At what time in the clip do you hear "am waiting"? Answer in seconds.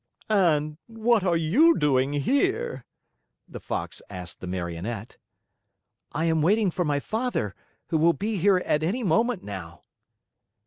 6.25-6.71